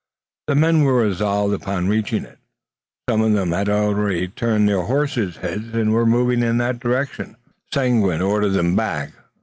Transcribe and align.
The 0.47 0.55
men 0.55 0.81
were 0.81 0.95
resolved 0.95 1.53
upon 1.53 1.87
reaching 1.87 2.23
it. 2.23 2.39
Some 3.07 3.21
of 3.21 3.33
them 3.33 3.51
had 3.51 3.69
already 3.69 4.29
turned 4.29 4.67
their 4.67 4.81
horses' 4.81 5.37
heads 5.37 5.75
and 5.75 5.93
were 5.93 6.07
moving 6.07 6.41
in 6.41 6.57
that 6.57 6.79
direction. 6.79 7.35
Seguin 7.71 8.19
ordered 8.19 8.53
them 8.53 8.75
back. 8.75 9.11